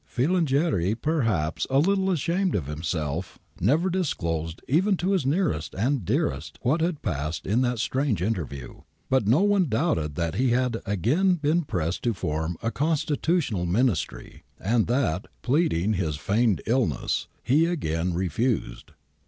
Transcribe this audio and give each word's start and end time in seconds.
Filangieri, 0.03 0.95
perhaps 0.99 1.67
a 1.69 1.77
little 1.77 2.09
ashamed 2.09 2.55
of 2.55 2.65
himself, 2.65 3.37
never 3.59 3.87
dis 3.87 4.15
closed 4.15 4.59
even 4.67 4.97
to 4.97 5.11
his 5.11 5.27
nearest 5.27 5.75
and 5.75 6.05
dearest 6.05 6.57
what 6.63 6.81
had 6.81 7.03
passed 7.03 7.45
in 7.45 7.61
that 7.61 7.77
strange 7.77 8.19
interview, 8.19 8.81
but 9.11 9.27
no 9.27 9.41
one 9.43 9.67
doubted 9.69 10.15
that 10.15 10.33
he 10.33 10.49
had 10.49 10.77
again 10.87 11.35
been 11.35 11.61
pressed 11.61 12.01
to 12.01 12.15
form 12.15 12.57
a 12.63 12.71
constitutional 12.71 13.67
Ministry, 13.67 14.41
and 14.59 14.87
that, 14.87 15.27
pleading 15.43 15.93
his 15.93 16.15
feigned 16.15 16.63
illness, 16.65 17.27
he 17.43 17.65
had 17.65 17.73
again 17.73 18.15
refused.' 18.15 18.93